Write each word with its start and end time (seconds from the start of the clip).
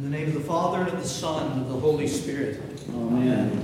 In 0.00 0.10
the 0.10 0.16
name 0.16 0.28
of 0.28 0.32
the 0.32 0.40
Father, 0.40 0.78
and 0.78 0.88
of 0.88 1.02
the 1.02 1.06
Son, 1.06 1.52
and 1.52 1.60
of 1.60 1.68
the 1.68 1.78
Holy 1.78 2.08
Spirit. 2.08 2.58
Amen. 2.88 3.62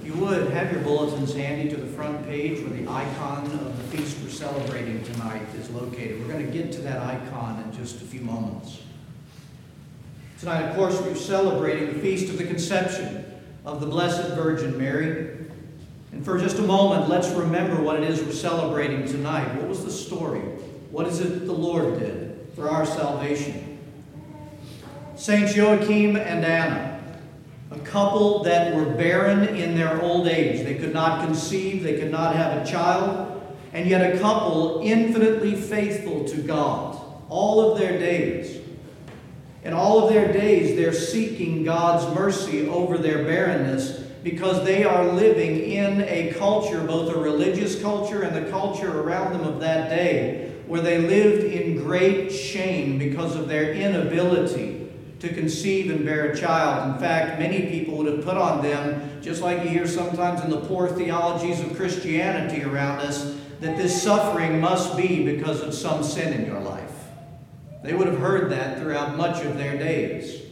If 0.00 0.06
you 0.06 0.14
would, 0.20 0.52
have 0.52 0.70
your 0.70 0.82
bulletins 0.82 1.34
handy 1.34 1.68
to 1.68 1.76
the 1.76 1.88
front 1.88 2.24
page 2.28 2.60
where 2.60 2.70
the 2.70 2.88
icon 2.88 3.46
of 3.46 3.76
the 3.76 3.96
feast 3.96 4.18
we're 4.22 4.30
celebrating 4.30 5.02
tonight 5.02 5.42
is 5.58 5.68
located. 5.70 6.20
We're 6.20 6.32
going 6.32 6.46
to 6.46 6.52
get 6.52 6.70
to 6.74 6.80
that 6.82 7.02
icon 7.02 7.60
in 7.64 7.76
just 7.76 7.96
a 8.02 8.04
few 8.04 8.20
moments. 8.20 8.82
Tonight, 10.38 10.62
of 10.68 10.76
course, 10.76 11.00
we're 11.00 11.16
celebrating 11.16 11.92
the 11.92 11.98
feast 11.98 12.30
of 12.30 12.38
the 12.38 12.46
conception 12.46 13.24
of 13.64 13.80
the 13.80 13.86
Blessed 13.86 14.28
Virgin 14.36 14.78
Mary. 14.78 15.38
And 16.12 16.24
for 16.24 16.38
just 16.38 16.60
a 16.60 16.62
moment, 16.62 17.08
let's 17.08 17.30
remember 17.30 17.82
what 17.82 18.00
it 18.00 18.08
is 18.08 18.22
we're 18.22 18.30
celebrating 18.30 19.04
tonight. 19.08 19.56
What 19.56 19.66
was 19.66 19.84
the 19.84 19.90
story? 19.90 20.38
What 20.92 21.08
is 21.08 21.18
it 21.18 21.30
that 21.30 21.46
the 21.46 21.52
Lord 21.52 21.98
did 21.98 22.48
for 22.54 22.70
our 22.70 22.86
salvation? 22.86 23.65
Saints 25.16 25.56
Joachim 25.56 26.14
and 26.14 26.44
Anna, 26.44 27.00
a 27.70 27.78
couple 27.78 28.42
that 28.42 28.76
were 28.76 28.84
barren 28.84 29.48
in 29.56 29.74
their 29.74 30.02
old 30.02 30.28
age. 30.28 30.62
They 30.62 30.74
could 30.74 30.92
not 30.92 31.24
conceive, 31.24 31.82
they 31.82 31.98
could 31.98 32.10
not 32.10 32.36
have 32.36 32.60
a 32.60 32.70
child, 32.70 33.42
and 33.72 33.88
yet 33.88 34.14
a 34.14 34.18
couple 34.18 34.82
infinitely 34.84 35.54
faithful 35.54 36.26
to 36.26 36.42
God 36.42 37.02
all 37.30 37.72
of 37.72 37.78
their 37.78 37.98
days. 37.98 38.60
In 39.64 39.72
all 39.72 40.04
of 40.04 40.12
their 40.12 40.30
days, 40.34 40.76
they're 40.76 40.92
seeking 40.92 41.64
God's 41.64 42.14
mercy 42.14 42.68
over 42.68 42.98
their 42.98 43.24
barrenness 43.24 44.00
because 44.22 44.66
they 44.66 44.84
are 44.84 45.12
living 45.12 45.60
in 45.60 46.02
a 46.02 46.34
culture, 46.34 46.84
both 46.84 47.16
a 47.16 47.18
religious 47.18 47.80
culture 47.80 48.20
and 48.20 48.36
the 48.36 48.50
culture 48.50 49.00
around 49.00 49.32
them 49.32 49.44
of 49.44 49.60
that 49.60 49.88
day, 49.88 50.52
where 50.66 50.82
they 50.82 50.98
lived 50.98 51.42
in 51.42 51.82
great 51.82 52.30
shame 52.30 52.98
because 52.98 53.34
of 53.34 53.48
their 53.48 53.72
inability 53.72 54.85
to 55.20 55.32
conceive 55.32 55.90
and 55.90 56.04
bear 56.04 56.32
a 56.32 56.36
child. 56.36 56.94
In 56.94 57.00
fact, 57.00 57.38
many 57.38 57.66
people 57.70 57.96
would 57.96 58.12
have 58.12 58.24
put 58.24 58.36
on 58.36 58.62
them, 58.62 59.20
just 59.22 59.42
like 59.42 59.62
you 59.62 59.70
hear 59.70 59.86
sometimes 59.86 60.42
in 60.42 60.50
the 60.50 60.60
poor 60.60 60.88
theologies 60.88 61.60
of 61.60 61.74
Christianity 61.76 62.62
around 62.62 63.00
us, 63.00 63.36
that 63.60 63.78
this 63.78 64.02
suffering 64.02 64.60
must 64.60 64.96
be 64.96 65.24
because 65.24 65.62
of 65.62 65.72
some 65.72 66.02
sin 66.02 66.34
in 66.34 66.44
your 66.44 66.60
life. 66.60 66.92
They 67.82 67.94
would 67.94 68.06
have 68.08 68.18
heard 68.18 68.50
that 68.52 68.78
throughout 68.78 69.16
much 69.16 69.42
of 69.44 69.56
their 69.56 69.78
days. 69.78 70.42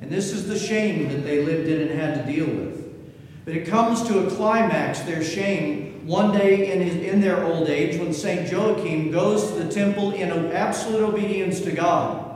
And 0.00 0.10
this 0.10 0.32
is 0.32 0.46
the 0.46 0.58
shame 0.58 1.08
that 1.08 1.24
they 1.24 1.44
lived 1.44 1.68
in 1.68 1.88
and 1.88 1.90
had 1.90 2.14
to 2.14 2.32
deal 2.32 2.46
with. 2.46 3.44
But 3.44 3.56
it 3.56 3.66
comes 3.66 4.02
to 4.04 4.26
a 4.26 4.30
climax, 4.30 5.00
their 5.00 5.24
shame, 5.24 6.06
one 6.06 6.32
day 6.36 6.72
in, 6.72 6.80
his, 6.80 6.94
in 6.96 7.20
their 7.20 7.44
old 7.44 7.68
age 7.68 7.98
when 7.98 8.14
St. 8.14 8.50
Joachim 8.50 9.10
goes 9.10 9.48
to 9.48 9.64
the 9.64 9.70
temple 9.70 10.12
in 10.12 10.30
absolute 10.52 11.02
obedience 11.02 11.60
to 11.62 11.72
God 11.72 12.29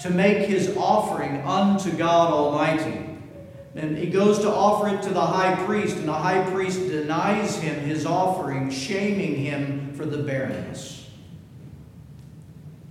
to 0.00 0.10
make 0.10 0.48
his 0.48 0.76
offering 0.76 1.42
unto 1.42 1.90
God 1.92 2.32
Almighty. 2.32 3.04
And 3.74 3.96
he 3.96 4.06
goes 4.06 4.40
to 4.40 4.50
offer 4.50 4.88
it 4.88 5.02
to 5.02 5.10
the 5.10 5.24
high 5.24 5.54
priest, 5.64 5.96
and 5.96 6.08
the 6.08 6.12
high 6.12 6.42
priest 6.50 6.88
denies 6.88 7.58
him 7.58 7.78
his 7.80 8.06
offering, 8.06 8.70
shaming 8.70 9.36
him 9.36 9.92
for 9.94 10.04
the 10.04 10.18
barrenness. 10.18 11.08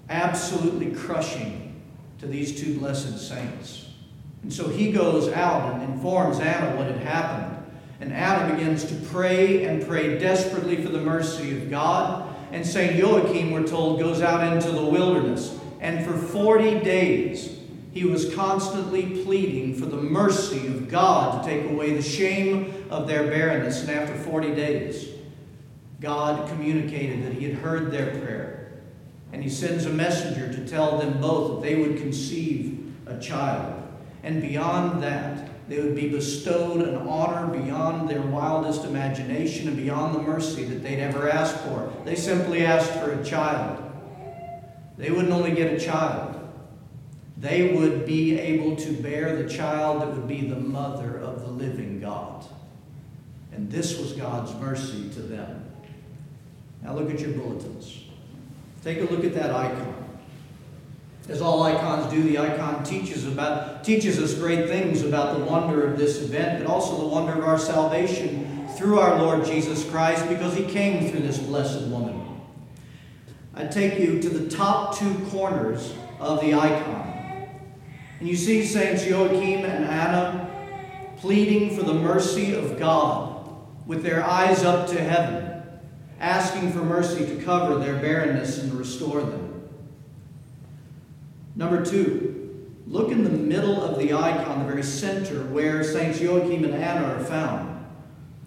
Absolutely 0.10 0.92
crushing 0.92 1.82
to 2.20 2.28
these 2.28 2.60
two 2.62 2.78
blessed 2.80 3.20
saints. 3.20 3.90
And 4.44 4.54
so 4.54 4.70
he 4.70 4.92
goes 4.92 5.28
out 5.30 5.74
and 5.74 5.84
informs 5.94 6.40
Anna 6.40 6.76
what 6.78 6.88
had 6.88 7.00
happened. 7.00 7.54
And 8.00 8.14
Anna 8.14 8.54
begins 8.54 8.86
to 8.86 8.96
pray 9.08 9.66
and 9.66 9.86
pray 9.86 10.18
desperately 10.20 10.82
for 10.82 10.90
the 10.90 11.02
mercy 11.02 11.58
of 11.58 11.70
God. 11.70 12.34
And 12.52 12.66
St. 12.66 12.96
Joachim, 12.96 13.52
we're 13.52 13.68
told, 13.68 14.00
goes 14.00 14.22
out 14.22 14.54
into 14.54 14.72
the 14.72 14.86
wilderness 14.86 15.60
and 15.88 16.06
for 16.06 16.18
40 16.18 16.82
days, 16.82 17.60
he 17.94 18.04
was 18.04 18.36
constantly 18.36 19.24
pleading 19.24 19.74
for 19.74 19.86
the 19.86 19.96
mercy 19.96 20.68
of 20.68 20.90
God 20.90 21.42
to 21.42 21.50
take 21.50 21.72
away 21.72 21.94
the 21.96 22.02
shame 22.02 22.86
of 22.90 23.08
their 23.08 23.24
barrenness. 23.24 23.84
And 23.84 23.92
after 23.92 24.14
40 24.14 24.54
days, 24.54 25.08
God 26.02 26.50
communicated 26.50 27.24
that 27.24 27.32
he 27.32 27.46
had 27.46 27.60
heard 27.60 27.90
their 27.90 28.20
prayer. 28.20 28.82
And 29.32 29.42
he 29.42 29.50
sends 29.50 29.86
a 29.86 29.90
messenger 29.90 30.52
to 30.52 30.68
tell 30.68 30.98
them 30.98 31.22
both 31.22 31.62
that 31.62 31.70
they 31.70 31.76
would 31.76 31.96
conceive 32.00 32.94
a 33.06 33.18
child. 33.18 33.82
And 34.24 34.42
beyond 34.42 35.02
that, 35.04 35.70
they 35.70 35.80
would 35.80 35.96
be 35.96 36.10
bestowed 36.10 36.82
an 36.82 36.98
honor 37.08 37.48
beyond 37.58 38.10
their 38.10 38.24
wildest 38.24 38.84
imagination 38.84 39.70
and 39.70 39.78
beyond 39.78 40.16
the 40.16 40.22
mercy 40.22 40.66
that 40.66 40.84
they'd 40.84 41.00
ever 41.00 41.30
asked 41.30 41.60
for. 41.60 41.94
They 42.04 42.16
simply 42.16 42.66
asked 42.66 42.92
for 42.92 43.14
a 43.14 43.24
child. 43.24 43.87
They 44.98 45.12
wouldn't 45.12 45.32
only 45.32 45.52
get 45.52 45.74
a 45.74 45.80
child, 45.80 46.34
they 47.38 47.74
would 47.74 48.06
be 48.06 48.40
able 48.40 48.76
to 48.78 48.94
bear 48.94 49.42
the 49.42 49.50
child 49.50 50.02
that 50.02 50.08
would 50.08 50.28
be 50.28 50.42
the 50.42 50.56
mother 50.56 51.18
of 51.18 51.42
the 51.42 51.48
living 51.48 52.00
God. 52.00 52.46
And 53.52 53.72
this 53.72 53.98
was 54.00 54.14
God's 54.14 54.54
mercy 54.56 55.10
to 55.10 55.20
them. 55.20 55.64
Now 56.82 56.96
look 56.96 57.12
at 57.12 57.20
your 57.20 57.32
bulletins. 57.32 58.04
Take 58.84 59.00
a 59.00 59.14
look 59.14 59.24
at 59.24 59.34
that 59.36 59.52
icon. 59.52 59.94
As 61.30 61.42
all 61.42 61.62
icons 61.64 62.12
do, 62.12 62.24
the 62.24 62.40
icon 62.40 62.84
teaches 62.84 63.28
about 63.28 63.84
teaches 63.84 64.18
us 64.18 64.34
great 64.34 64.70
things 64.70 65.02
about 65.04 65.38
the 65.38 65.44
wonder 65.44 65.86
of 65.86 65.98
this 65.98 66.22
event, 66.22 66.64
but 66.64 66.72
also 66.72 67.02
the 67.02 67.08
wonder 67.08 67.34
of 67.34 67.44
our 67.44 67.60
salvation 67.60 68.68
through 68.78 69.00
our 69.00 69.22
Lord 69.22 69.46
Jesus 69.46 69.88
Christ, 69.90 70.28
because 70.30 70.56
he 70.56 70.64
came 70.64 71.10
through 71.10 71.22
this 71.22 71.38
blessed 71.38 71.88
woman. 71.88 72.37
I 73.58 73.66
take 73.66 73.98
you 73.98 74.22
to 74.22 74.30
the 74.30 74.48
top 74.56 75.00
two 75.00 75.16
corners 75.32 75.92
of 76.20 76.42
the 76.42 76.54
icon. 76.54 77.48
And 78.20 78.30
you 78.30 78.36
see 78.36 78.64
Saints 78.64 79.04
Joachim 79.04 79.66
and 79.66 79.84
Anna 79.84 80.48
pleading 81.18 81.76
for 81.76 81.82
the 81.82 81.96
mercy 81.96 82.54
of 82.54 82.78
God 82.78 83.44
with 83.88 84.04
their 84.04 84.24
eyes 84.24 84.64
up 84.64 84.88
to 84.90 85.02
heaven, 85.02 85.64
asking 86.20 86.72
for 86.72 86.84
mercy 86.84 87.26
to 87.26 87.44
cover 87.44 87.80
their 87.80 87.96
barrenness 87.96 88.60
and 88.60 88.72
restore 88.74 89.22
them. 89.22 89.68
Number 91.56 91.84
two, 91.84 92.64
look 92.86 93.12
in 93.12 93.24
the 93.24 93.32
middle 93.32 93.82
of 93.82 93.98
the 93.98 94.14
icon, 94.14 94.60
the 94.60 94.72
very 94.72 94.84
center 94.84 95.46
where 95.46 95.84
Saints 95.84 96.22
Joachim 96.22 96.64
and 96.64 96.76
Anna 96.76 97.08
are 97.08 97.24
found. 97.24 97.86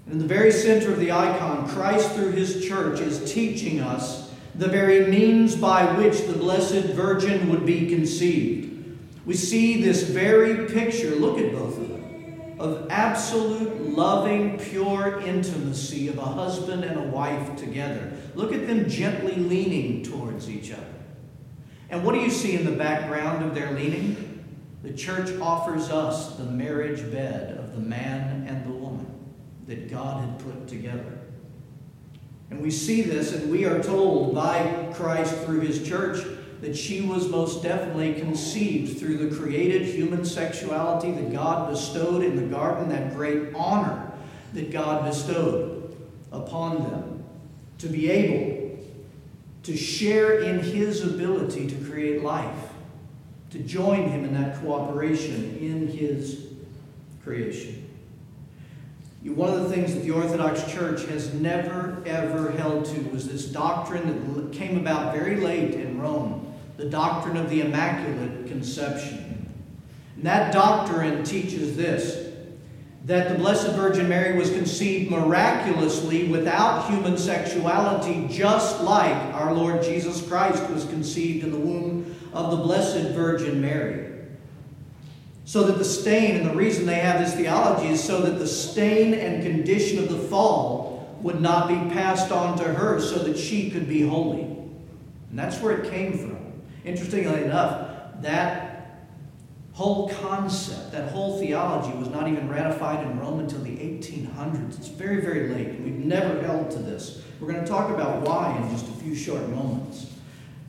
In 0.08 0.20
the 0.20 0.24
very 0.24 0.52
center 0.52 0.92
of 0.92 1.00
the 1.00 1.10
icon, 1.10 1.68
Christ 1.68 2.12
through 2.12 2.30
his 2.30 2.64
church 2.64 3.00
is 3.00 3.32
teaching 3.32 3.80
us 3.80 4.29
the 4.60 4.68
very 4.68 5.06
means 5.06 5.56
by 5.56 5.90
which 5.96 6.26
the 6.26 6.34
Blessed 6.34 6.90
Virgin 6.90 7.48
would 7.48 7.64
be 7.64 7.88
conceived. 7.88 8.98
We 9.24 9.32
see 9.32 9.82
this 9.82 10.02
very 10.02 10.68
picture, 10.68 11.14
look 11.14 11.38
at 11.38 11.50
both 11.52 11.78
of 11.78 11.88
them, 11.88 12.56
of 12.58 12.86
absolute, 12.90 13.88
loving, 13.88 14.58
pure 14.58 15.18
intimacy 15.22 16.08
of 16.08 16.18
a 16.18 16.26
husband 16.26 16.84
and 16.84 17.00
a 17.00 17.04
wife 17.04 17.56
together. 17.56 18.12
Look 18.34 18.52
at 18.52 18.66
them 18.66 18.86
gently 18.86 19.34
leaning 19.34 20.02
towards 20.02 20.50
each 20.50 20.70
other. 20.72 20.84
And 21.88 22.04
what 22.04 22.14
do 22.14 22.20
you 22.20 22.30
see 22.30 22.54
in 22.54 22.66
the 22.66 22.72
background 22.72 23.42
of 23.42 23.54
their 23.54 23.72
leaning? 23.72 24.44
The 24.82 24.92
church 24.92 25.30
offers 25.40 25.88
us 25.88 26.36
the 26.36 26.44
marriage 26.44 27.10
bed 27.10 27.56
of 27.56 27.72
the 27.72 27.80
man 27.80 28.46
and 28.46 28.62
the 28.66 28.76
woman 28.76 29.06
that 29.68 29.90
God 29.90 30.22
had 30.22 30.38
put 30.38 30.68
together. 30.68 31.19
And 32.50 32.60
we 32.60 32.70
see 32.70 33.02
this, 33.02 33.32
and 33.32 33.50
we 33.50 33.64
are 33.64 33.82
told 33.82 34.34
by 34.34 34.92
Christ 34.94 35.34
through 35.38 35.60
his 35.60 35.86
church 35.86 36.24
that 36.60 36.76
she 36.76 37.00
was 37.00 37.28
most 37.28 37.62
definitely 37.62 38.14
conceived 38.14 38.98
through 38.98 39.16
the 39.16 39.34
created 39.34 39.82
human 39.82 40.24
sexuality 40.24 41.12
that 41.12 41.32
God 41.32 41.70
bestowed 41.70 42.22
in 42.22 42.36
the 42.36 42.42
garden, 42.42 42.88
that 42.90 43.14
great 43.14 43.54
honor 43.54 44.12
that 44.52 44.70
God 44.70 45.04
bestowed 45.04 45.96
upon 46.32 46.82
them 46.82 47.24
to 47.78 47.88
be 47.88 48.10
able 48.10 48.78
to 49.62 49.76
share 49.76 50.40
in 50.40 50.60
his 50.60 51.02
ability 51.02 51.68
to 51.68 51.90
create 51.90 52.22
life, 52.22 52.68
to 53.50 53.58
join 53.60 54.08
him 54.08 54.24
in 54.24 54.34
that 54.34 54.60
cooperation 54.60 55.56
in 55.60 55.88
his 55.88 56.46
creation. 57.22 57.89
One 59.22 59.52
of 59.52 59.62
the 59.62 59.68
things 59.68 59.94
that 59.94 60.02
the 60.02 60.12
Orthodox 60.12 60.70
Church 60.72 61.04
has 61.06 61.34
never, 61.34 62.02
ever 62.06 62.52
held 62.52 62.86
to 62.86 63.00
was 63.10 63.28
this 63.28 63.46
doctrine 63.46 64.34
that 64.34 64.52
came 64.52 64.78
about 64.78 65.14
very 65.14 65.36
late 65.36 65.74
in 65.74 66.00
Rome 66.00 66.46
the 66.78 66.86
doctrine 66.86 67.36
of 67.36 67.50
the 67.50 67.60
Immaculate 67.60 68.46
Conception. 68.46 69.52
And 70.16 70.24
that 70.24 70.50
doctrine 70.52 71.22
teaches 71.24 71.76
this 71.76 72.28
that 73.04 73.30
the 73.30 73.34
Blessed 73.34 73.72
Virgin 73.72 74.08
Mary 74.08 74.38
was 74.38 74.50
conceived 74.50 75.10
miraculously 75.10 76.28
without 76.28 76.88
human 76.88 77.16
sexuality, 77.16 78.28
just 78.28 78.82
like 78.82 79.16
our 79.34 79.54
Lord 79.54 79.82
Jesus 79.82 80.26
Christ 80.26 80.68
was 80.70 80.84
conceived 80.84 81.44
in 81.44 81.50
the 81.50 81.58
womb 81.58 82.14
of 82.32 82.50
the 82.50 82.58
Blessed 82.58 83.10
Virgin 83.10 83.60
Mary. 83.60 84.19
So 85.50 85.64
that 85.64 85.78
the 85.78 85.84
stain, 85.84 86.36
and 86.36 86.46
the 86.48 86.54
reason 86.54 86.86
they 86.86 87.00
have 87.00 87.18
this 87.18 87.34
theology 87.34 87.88
is 87.88 88.00
so 88.00 88.20
that 88.20 88.38
the 88.38 88.46
stain 88.46 89.14
and 89.14 89.42
condition 89.42 89.98
of 89.98 90.08
the 90.08 90.16
fall 90.16 91.12
would 91.22 91.40
not 91.40 91.66
be 91.66 91.74
passed 91.92 92.30
on 92.30 92.56
to 92.58 92.62
her 92.62 93.00
so 93.00 93.18
that 93.24 93.36
she 93.36 93.68
could 93.68 93.88
be 93.88 94.00
holy. 94.00 94.42
And 94.42 95.36
that's 95.36 95.60
where 95.60 95.76
it 95.76 95.90
came 95.90 96.16
from. 96.16 96.38
Interestingly 96.84 97.42
enough, 97.42 98.22
that 98.22 99.08
whole 99.72 100.10
concept, 100.10 100.92
that 100.92 101.10
whole 101.10 101.40
theology 101.40 101.98
was 101.98 102.10
not 102.10 102.28
even 102.28 102.48
ratified 102.48 103.04
in 103.04 103.18
Rome 103.18 103.40
until 103.40 103.62
the 103.62 103.70
1800s. 103.76 104.78
It's 104.78 104.86
very, 104.86 105.20
very 105.20 105.48
late. 105.48 105.80
We've 105.80 105.98
never 105.98 106.40
held 106.42 106.70
to 106.70 106.78
this. 106.78 107.24
We're 107.40 107.50
going 107.50 107.64
to 107.64 107.68
talk 107.68 107.90
about 107.90 108.22
why 108.22 108.56
in 108.56 108.70
just 108.70 108.86
a 108.86 108.92
few 109.02 109.16
short 109.16 109.48
moments. 109.48 110.12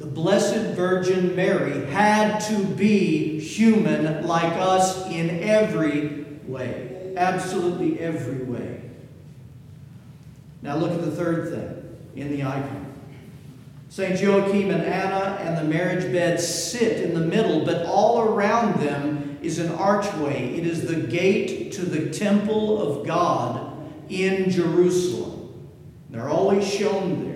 The 0.02 0.08
Blessed 0.08 0.76
Virgin 0.76 1.36
Mary 1.36 1.86
had 1.92 2.40
to 2.48 2.66
be 2.66 3.40
human 3.40 4.26
like 4.26 4.52
us 4.54 5.06
in 5.06 5.44
every 5.44 6.26
way. 6.48 7.14
Absolutely 7.16 8.00
every 8.00 8.44
way. 8.44 8.82
Now 10.64 10.76
look 10.78 10.92
at 10.92 11.02
the 11.02 11.12
third 11.12 11.52
thing 11.52 12.00
in 12.16 12.32
the 12.32 12.42
icon. 12.42 12.96
St. 13.90 14.20
Joachim 14.20 14.72
and 14.72 14.82
Anna 14.82 15.38
and 15.40 15.56
the 15.56 15.72
marriage 15.72 16.12
bed 16.12 16.40
sit 16.40 17.02
in 17.02 17.14
the 17.14 17.20
middle, 17.20 17.64
but 17.64 17.86
all 17.86 18.22
around 18.22 18.80
them 18.80 19.38
is 19.44 19.60
an 19.60 19.72
archway. 19.74 20.56
It 20.56 20.66
is 20.66 20.88
the 20.88 20.96
gate 20.96 21.74
to 21.74 21.86
the 21.86 22.10
temple 22.10 22.82
of 22.82 23.06
God 23.06 23.72
in 24.10 24.50
Jerusalem. 24.50 25.70
They're 26.10 26.28
always 26.28 26.68
shown 26.68 27.26
there. 27.26 27.31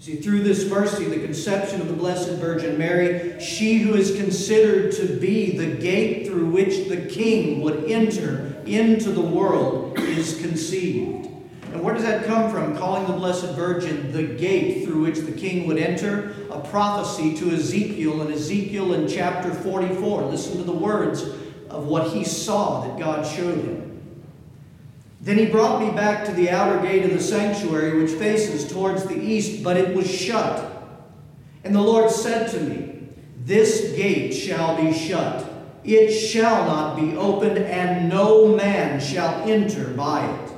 See, 0.00 0.16
through 0.16 0.44
this 0.44 0.70
mercy, 0.70 1.06
the 1.06 1.18
conception 1.18 1.80
of 1.80 1.88
the 1.88 1.94
Blessed 1.94 2.30
Virgin 2.34 2.78
Mary, 2.78 3.38
she 3.40 3.78
who 3.78 3.94
is 3.94 4.16
considered 4.16 4.92
to 4.92 5.18
be 5.18 5.58
the 5.58 5.76
gate 5.76 6.28
through 6.28 6.50
which 6.50 6.88
the 6.88 7.06
King 7.06 7.62
would 7.62 7.90
enter 7.90 8.54
into 8.64 9.10
the 9.10 9.20
world, 9.20 9.98
is 9.98 10.40
conceived. 10.40 11.26
And 11.72 11.82
where 11.82 11.94
does 11.94 12.04
that 12.04 12.26
come 12.26 12.50
from? 12.50 12.76
Calling 12.78 13.06
the 13.06 13.12
Blessed 13.12 13.50
Virgin 13.54 14.12
the 14.12 14.22
gate 14.22 14.84
through 14.84 15.02
which 15.02 15.18
the 15.18 15.32
king 15.32 15.66
would 15.66 15.78
enter? 15.78 16.34
A 16.50 16.60
prophecy 16.60 17.36
to 17.36 17.50
Ezekiel 17.54 18.22
in 18.22 18.32
Ezekiel 18.32 18.94
in 18.94 19.06
chapter 19.06 19.52
44. 19.52 20.22
Listen 20.22 20.56
to 20.56 20.62
the 20.62 20.72
words 20.72 21.22
of 21.68 21.86
what 21.86 22.10
he 22.10 22.24
saw 22.24 22.86
that 22.86 22.98
God 22.98 23.26
showed 23.26 23.58
him. 23.58 23.87
Then 25.20 25.38
he 25.38 25.46
brought 25.46 25.82
me 25.82 25.90
back 25.90 26.24
to 26.26 26.32
the 26.32 26.50
outer 26.50 26.80
gate 26.80 27.04
of 27.04 27.10
the 27.10 27.20
sanctuary, 27.20 28.00
which 28.00 28.12
faces 28.12 28.70
towards 28.70 29.04
the 29.04 29.18
east, 29.18 29.62
but 29.64 29.76
it 29.76 29.94
was 29.94 30.08
shut. 30.10 30.72
And 31.64 31.74
the 31.74 31.82
Lord 31.82 32.10
said 32.10 32.50
to 32.50 32.60
me, 32.60 33.08
This 33.44 33.92
gate 33.96 34.32
shall 34.32 34.80
be 34.80 34.92
shut. 34.92 35.44
It 35.82 36.12
shall 36.12 36.66
not 36.66 36.96
be 36.96 37.16
opened, 37.16 37.58
and 37.58 38.08
no 38.08 38.54
man 38.54 39.00
shall 39.00 39.48
enter 39.48 39.88
by 39.88 40.28
it 40.28 40.48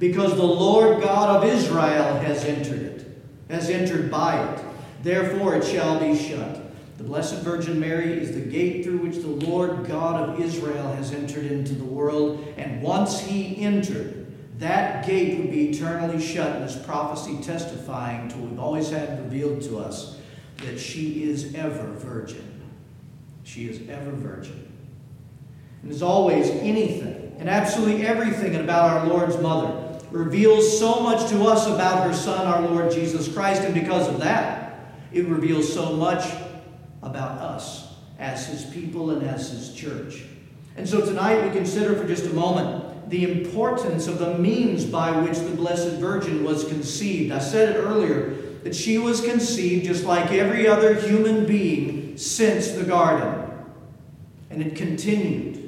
because 0.00 0.34
the 0.34 0.42
Lord 0.42 1.02
God 1.02 1.36
of 1.36 1.48
Israel 1.48 2.18
has 2.20 2.44
entered 2.44 2.80
it, 2.80 3.22
has 3.50 3.68
entered 3.68 4.10
by 4.10 4.42
it. 4.42 4.64
Therefore 5.02 5.54
it 5.56 5.64
shall 5.64 6.00
be 6.00 6.18
shut. 6.18 6.69
The 7.00 7.06
Blessed 7.06 7.36
Virgin 7.36 7.80
Mary 7.80 8.12
is 8.12 8.34
the 8.34 8.42
gate 8.42 8.84
through 8.84 8.98
which 8.98 9.22
the 9.22 9.46
Lord 9.48 9.86
God 9.86 10.28
of 10.28 10.38
Israel 10.38 10.92
has 10.92 11.14
entered 11.14 11.46
into 11.46 11.74
the 11.74 11.82
world, 11.82 12.46
and 12.58 12.82
once 12.82 13.20
he 13.20 13.56
entered, 13.56 14.30
that 14.58 15.06
gate 15.06 15.38
would 15.38 15.50
be 15.50 15.70
eternally 15.70 16.20
shut, 16.22 16.56
and 16.56 16.62
this 16.62 16.76
prophecy 16.76 17.38
testifying 17.42 18.28
to 18.28 18.36
what 18.36 18.50
we've 18.50 18.60
always 18.60 18.90
had 18.90 19.18
revealed 19.18 19.62
to 19.62 19.78
us 19.78 20.18
that 20.58 20.78
she 20.78 21.24
is 21.24 21.54
ever 21.54 21.86
virgin. 21.92 22.60
She 23.44 23.66
is 23.66 23.88
ever 23.88 24.10
virgin. 24.10 24.70
And 25.82 25.90
as 25.90 26.02
always, 26.02 26.50
anything 26.50 27.34
and 27.38 27.48
absolutely 27.48 28.06
everything 28.06 28.56
about 28.56 28.90
our 28.90 29.06
Lord's 29.06 29.38
mother 29.38 29.98
reveals 30.10 30.78
so 30.78 31.00
much 31.00 31.30
to 31.30 31.44
us 31.44 31.66
about 31.66 32.06
her 32.06 32.12
Son, 32.12 32.46
our 32.46 32.60
Lord 32.60 32.92
Jesus 32.92 33.32
Christ, 33.32 33.62
and 33.62 33.72
because 33.72 34.06
of 34.06 34.20
that, 34.20 34.92
it 35.14 35.26
reveals 35.28 35.72
so 35.72 35.96
much 35.96 36.30
about 37.02 37.38
us 37.38 37.94
as 38.18 38.46
His 38.46 38.64
people 38.64 39.10
and 39.10 39.22
as 39.22 39.50
His 39.50 39.74
church. 39.74 40.24
And 40.76 40.88
so 40.88 41.00
tonight 41.00 41.44
we 41.44 41.50
consider 41.50 41.96
for 41.96 42.06
just 42.06 42.26
a 42.26 42.32
moment 42.32 43.10
the 43.10 43.30
importance 43.30 44.06
of 44.06 44.18
the 44.18 44.38
means 44.38 44.84
by 44.84 45.10
which 45.10 45.38
the 45.38 45.50
Blessed 45.50 45.96
Virgin 45.96 46.44
was 46.44 46.64
conceived. 46.64 47.32
I 47.32 47.38
said 47.38 47.76
it 47.76 47.78
earlier 47.78 48.36
that 48.62 48.74
she 48.74 48.98
was 48.98 49.20
conceived 49.20 49.86
just 49.86 50.04
like 50.04 50.30
every 50.32 50.68
other 50.68 50.94
human 50.94 51.46
being 51.46 52.16
since 52.16 52.70
the 52.72 52.84
garden. 52.84 53.50
And 54.50 54.62
it 54.62 54.76
continued 54.76 55.60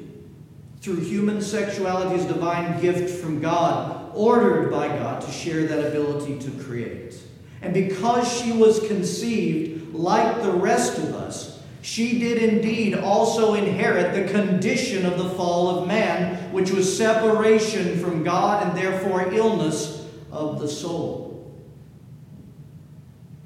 through 0.81 0.99
human 0.99 1.41
sexuality 1.41 2.15
as 2.15 2.25
divine 2.25 2.79
gift 2.81 3.21
from 3.21 3.41
God 3.41 4.11
ordered 4.13 4.69
by 4.69 4.87
God 4.87 5.21
to 5.21 5.31
share 5.31 5.65
that 5.65 5.87
ability 5.87 6.39
to 6.39 6.51
create. 6.63 7.15
And 7.61 7.73
because 7.73 8.31
she 8.41 8.51
was 8.51 8.85
conceived 8.87 9.72
like 9.93 10.41
the 10.41 10.51
rest 10.51 10.97
of 10.97 11.13
us, 11.15 11.61
she 11.81 12.19
did 12.19 12.41
indeed 12.41 12.95
also 12.95 13.53
inherit 13.53 14.13
the 14.13 14.33
condition 14.33 15.05
of 15.05 15.17
the 15.17 15.29
fall 15.29 15.69
of 15.69 15.87
man, 15.87 16.51
which 16.51 16.71
was 16.71 16.97
separation 16.97 17.99
from 17.99 18.23
God 18.23 18.67
and 18.67 18.77
therefore 18.77 19.31
illness 19.33 20.07
of 20.31 20.59
the 20.59 20.67
soul. 20.67 21.51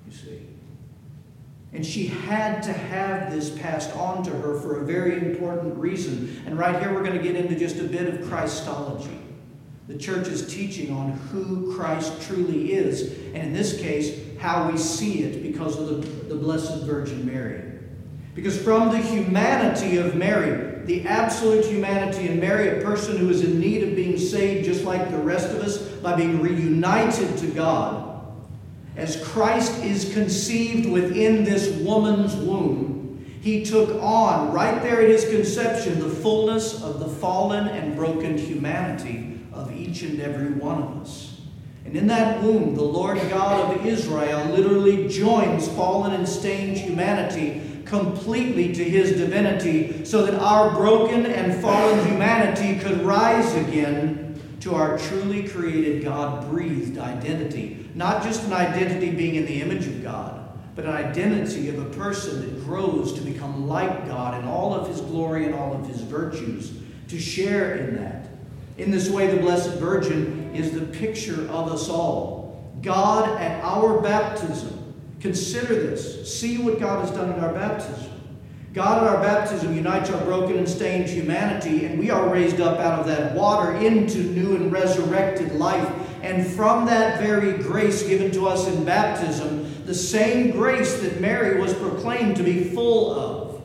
You 0.06 0.14
see. 0.16 0.42
And 1.74 1.86
she 1.86 2.08
had 2.08 2.62
to 2.64 2.74
have 2.74 3.32
this 3.32 3.50
passed 3.50 3.96
on 3.96 4.24
to 4.24 4.30
her 4.30 4.60
for 4.60 4.82
a 4.82 4.86
very 4.86 5.18
important 5.18 5.76
reason. 5.78 6.42
And 6.46 6.58
right 6.58 6.80
here, 6.80 6.94
we're 6.94 7.04
going 7.04 7.18
to 7.18 7.24
get 7.24 7.36
into 7.36 7.56
just 7.56 7.78
a 7.78 7.84
bit 7.84 8.08
of 8.08 8.30
Christology 8.30 9.20
the 9.88 9.98
church's 9.98 10.54
teaching 10.54 10.94
on 10.94 11.12
who 11.12 11.74
Christ 11.76 12.22
truly 12.22 12.74
is, 12.74 13.14
and 13.34 13.38
in 13.38 13.54
this 13.54 13.80
case, 13.80 14.20
how 14.38 14.70
we 14.70 14.78
see 14.78 15.24
it 15.24 15.42
because 15.42 15.80
of 15.80 15.88
the, 15.88 16.34
the 16.34 16.36
Blessed 16.36 16.84
Virgin 16.84 17.26
Mary. 17.26 17.64
Because 18.36 18.62
from 18.62 18.92
the 18.92 18.98
humanity 18.98 19.98
of 19.98 20.14
Mary, 20.14 20.84
the 20.86 21.08
absolute 21.08 21.66
humanity 21.66 22.28
in 22.28 22.40
Mary, 22.40 22.78
a 22.78 22.82
person 22.84 23.18
who 23.18 23.30
is 23.30 23.44
in 23.44 23.60
need 23.60 23.84
of 23.84 23.96
being 23.96 24.18
saved 24.18 24.66
just 24.66 24.84
like 24.84 25.10
the 25.10 25.18
rest 25.18 25.50
of 25.52 25.62
us 25.62 25.78
by 25.78 26.16
being 26.16 26.42
reunited 26.42 27.38
to 27.38 27.48
God, 27.48 28.26
as 28.98 29.24
Christ 29.24 29.84
is 29.84 30.14
conceived 30.14 30.90
within 30.90 31.46
this 31.46 31.70
woman's 31.78 32.36
womb, 32.36 33.26
he 33.42 33.64
took 33.64 34.02
on, 34.04 34.52
right 34.52 34.82
there 34.82 35.02
at 35.02 35.08
his 35.10 35.30
conception, 35.30 36.00
the 36.00 36.10
fullness 36.10 36.84
of 36.84 37.00
the 37.00 37.08
fallen 37.08 37.70
and 37.70 37.96
broken 37.96 38.38
humanity 38.38 39.37
each 39.78 40.02
and 40.02 40.20
every 40.22 40.52
one 40.52 40.82
of 40.82 41.02
us. 41.02 41.42
And 41.86 41.96
in 41.96 42.08
that 42.08 42.44
womb, 42.44 42.76
the 42.76 42.84
Lord 42.84 43.18
God 43.30 43.74
of 43.74 43.86
Israel 43.86 44.44
literally 44.46 45.08
joins 45.08 45.68
fallen 45.70 46.14
and 46.14 46.28
stained 46.28 46.78
humanity 46.78 47.62
completely 47.86 48.74
to 48.74 48.84
his 48.84 49.12
divinity 49.12 50.04
so 50.04 50.26
that 50.26 50.36
our 50.36 50.72
broken 50.72 51.26
and 51.26 51.62
fallen 51.62 52.06
humanity 52.06 52.78
could 52.80 53.02
rise 53.04 53.56
again 53.56 54.40
to 54.60 54.76
our 54.76 54.98
truly 54.98 55.48
created 55.48 56.04
God 56.04 56.50
breathed 56.50 56.98
identity. 56.98 57.90
Not 57.96 58.22
just 58.22 58.44
an 58.44 58.54
identity 58.54 59.12
being 59.12 59.36
in 59.36 59.46
the 59.46 59.62
image 59.62 59.88
of 59.88 60.04
God, 60.04 60.60
but 60.76 60.86
an 60.86 60.92
identity 60.92 61.70
of 61.70 61.80
a 61.80 61.90
person 61.98 62.42
that 62.42 62.66
grows 62.66 63.14
to 63.14 63.22
become 63.22 63.68
like 63.68 64.08
God 64.08 64.42
in 64.42 64.48
all 64.48 64.74
of 64.74 64.90
his 64.90 65.00
glory 65.02 65.46
and 65.46 65.56
all 65.56 65.74
of 65.74 65.88
his 65.88 66.02
virtues, 66.02 66.74
to 67.08 67.18
share 67.18 67.76
in 67.76 67.96
that. 67.96 68.28
In 68.78 68.92
this 68.92 69.10
way, 69.10 69.28
the 69.28 69.42
Blessed 69.42 69.74
Virgin 69.80 70.54
is 70.56 70.72
the 70.72 70.86
picture 70.86 71.48
of 71.50 71.72
us 71.72 71.90
all. 71.90 72.72
God 72.82 73.40
at 73.42 73.64
our 73.64 74.00
baptism, 74.02 74.94
consider 75.20 75.74
this. 75.74 76.32
See 76.32 76.60
what 76.60 76.80
God 76.80 77.04
has 77.04 77.12
done 77.12 77.34
in 77.34 77.40
our 77.40 77.54
baptism. 77.54 78.12
God 78.74 79.04
at 79.04 79.16
our 79.16 79.22
baptism 79.24 79.76
unites 79.76 80.12
our 80.12 80.24
broken 80.24 80.58
and 80.58 80.70
stained 80.70 81.10
humanity, 81.10 81.86
and 81.86 81.98
we 81.98 82.12
are 82.12 82.30
raised 82.30 82.62
up 82.62 82.80
out 82.80 83.00
of 83.00 83.08
that 83.08 83.34
water 83.34 83.76
into 83.78 84.20
new 84.20 84.56
and 84.56 84.72
resurrected 84.72 85.54
life. 85.54 85.92
And 86.22 86.46
from 86.46 86.86
that 86.86 87.20
very 87.20 87.54
grace 87.54 88.04
given 88.04 88.30
to 88.32 88.48
us 88.48 88.68
in 88.68 88.86
baptism, 88.86 89.86
the 89.86 89.96
same 89.96 90.52
grace 90.52 91.00
that 91.02 91.20
Mary 91.20 91.60
was 91.60 91.74
proclaimed 91.74 92.36
to 92.36 92.44
be 92.44 92.66
full 92.66 93.12
of 93.12 93.62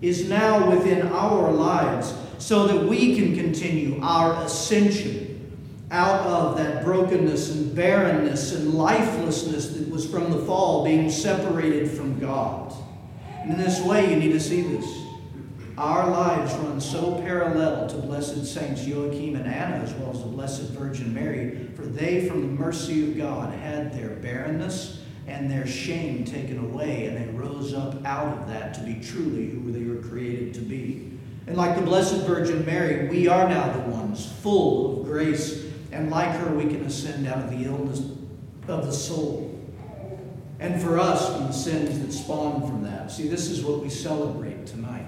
is 0.00 0.28
now 0.28 0.70
within 0.70 1.08
our 1.08 1.52
lives 1.52 2.14
so 2.42 2.66
that 2.66 2.88
we 2.88 3.14
can 3.14 3.36
continue 3.36 4.00
our 4.02 4.44
ascension 4.44 5.56
out 5.92 6.26
of 6.26 6.56
that 6.56 6.84
brokenness 6.84 7.54
and 7.54 7.72
barrenness 7.72 8.52
and 8.52 8.74
lifelessness 8.74 9.68
that 9.68 9.88
was 9.88 10.10
from 10.10 10.28
the 10.32 10.38
fall, 10.44 10.84
being 10.84 11.08
separated 11.08 11.88
from 11.88 12.18
God. 12.18 12.74
And 13.42 13.52
in 13.52 13.58
this 13.58 13.80
way, 13.82 14.10
you 14.10 14.16
need 14.16 14.32
to 14.32 14.40
see 14.40 14.62
this. 14.62 14.84
Our 15.78 16.10
lives 16.10 16.52
run 16.54 16.80
so 16.80 17.14
parallel 17.20 17.86
to 17.86 17.96
blessed 17.98 18.44
saints 18.44 18.84
Joachim 18.84 19.36
and 19.36 19.46
Anna, 19.46 19.76
as 19.76 19.92
well 19.94 20.10
as 20.10 20.24
the 20.24 20.28
Blessed 20.28 20.70
Virgin 20.70 21.14
Mary, 21.14 21.70
for 21.76 21.82
they, 21.82 22.28
from 22.28 22.40
the 22.40 22.48
mercy 22.48 23.08
of 23.08 23.16
God, 23.16 23.54
had 23.54 23.92
their 23.94 24.16
barrenness 24.16 25.00
and 25.28 25.48
their 25.48 25.66
shame 25.66 26.24
taken 26.24 26.58
away, 26.58 27.06
and 27.06 27.16
they 27.16 27.38
rose 27.38 27.72
up 27.72 28.04
out 28.04 28.36
of 28.36 28.48
that 28.48 28.74
to 28.74 28.80
be 28.80 28.94
truly 29.00 29.48
who 29.48 29.70
they 29.70 29.84
were 29.84 30.02
created 30.08 30.52
to 30.54 30.60
be. 30.60 31.11
And 31.46 31.56
like 31.56 31.76
the 31.76 31.82
Blessed 31.82 32.18
Virgin 32.26 32.64
Mary, 32.64 33.08
we 33.08 33.26
are 33.26 33.48
now 33.48 33.72
the 33.72 33.90
ones 33.90 34.30
full 34.40 35.00
of 35.00 35.06
grace. 35.06 35.64
And 35.90 36.10
like 36.10 36.30
her, 36.30 36.54
we 36.54 36.64
can 36.64 36.82
ascend 36.82 37.26
out 37.26 37.38
of 37.38 37.50
the 37.50 37.64
illness 37.64 38.00
of 38.68 38.86
the 38.86 38.92
soul. 38.92 39.48
And 40.60 40.80
for 40.80 40.98
us, 40.98 41.34
from 41.34 41.48
the 41.48 41.52
sins 41.52 41.98
that 41.98 42.12
spawn 42.12 42.60
from 42.60 42.84
that. 42.84 43.10
See, 43.10 43.26
this 43.26 43.50
is 43.50 43.64
what 43.64 43.80
we 43.80 43.90
celebrate 43.90 44.66
tonight. 44.66 45.06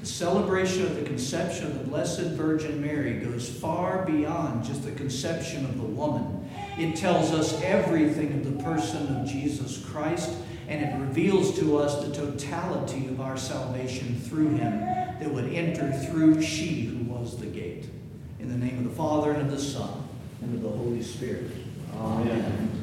The 0.00 0.06
celebration 0.06 0.82
of 0.82 0.94
the 0.94 1.02
conception 1.02 1.66
of 1.66 1.78
the 1.78 1.84
Blessed 1.84 2.32
Virgin 2.32 2.80
Mary 2.80 3.18
goes 3.18 3.48
far 3.48 4.04
beyond 4.04 4.64
just 4.64 4.84
the 4.84 4.92
conception 4.92 5.64
of 5.64 5.76
the 5.78 5.86
woman. 5.86 6.48
It 6.78 6.94
tells 6.94 7.32
us 7.32 7.60
everything 7.62 8.32
of 8.34 8.44
the 8.44 8.62
person 8.62 9.16
of 9.16 9.26
Jesus 9.26 9.84
Christ, 9.84 10.30
and 10.68 10.84
it 10.84 11.00
reveals 11.00 11.58
to 11.58 11.78
us 11.78 12.04
the 12.04 12.14
totality 12.14 13.08
of 13.08 13.20
our 13.20 13.36
salvation 13.36 14.20
through 14.20 14.50
him 14.50 15.03
that 15.20 15.30
would 15.30 15.52
enter 15.52 15.90
through 15.92 16.42
she 16.42 16.82
who 16.82 17.04
was 17.04 17.38
the 17.38 17.46
gate. 17.46 17.86
In 18.40 18.48
the 18.48 18.56
name 18.56 18.78
of 18.78 18.84
the 18.84 18.96
Father, 18.96 19.32
and 19.32 19.42
of 19.42 19.50
the 19.50 19.58
Son, 19.58 20.06
and 20.42 20.54
of 20.54 20.62
the 20.62 20.76
Holy 20.76 21.02
Spirit. 21.02 21.50
Amen. 21.96 22.73